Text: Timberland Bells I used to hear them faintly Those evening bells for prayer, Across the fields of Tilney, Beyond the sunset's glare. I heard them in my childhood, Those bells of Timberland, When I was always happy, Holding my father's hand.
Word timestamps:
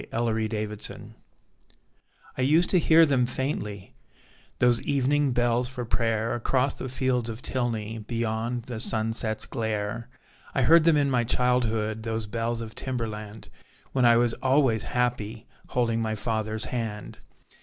Timberland 0.11 0.49
Bells 0.87 0.91
I 2.35 2.41
used 2.41 2.71
to 2.71 2.79
hear 2.79 3.05
them 3.05 3.27
faintly 3.27 3.93
Those 4.57 4.81
evening 4.81 5.31
bells 5.31 5.67
for 5.67 5.85
prayer, 5.85 6.33
Across 6.33 6.79
the 6.79 6.89
fields 6.89 7.29
of 7.29 7.43
Tilney, 7.43 7.99
Beyond 7.99 8.63
the 8.63 8.79
sunset's 8.79 9.45
glare. 9.45 10.09
I 10.55 10.63
heard 10.63 10.85
them 10.85 10.97
in 10.97 11.11
my 11.11 11.23
childhood, 11.23 12.01
Those 12.01 12.25
bells 12.25 12.61
of 12.61 12.73
Timberland, 12.73 13.49
When 13.91 14.03
I 14.05 14.17
was 14.17 14.33
always 14.41 14.85
happy, 14.85 15.45
Holding 15.67 16.01
my 16.01 16.15
father's 16.15 16.65
hand. 16.73 17.19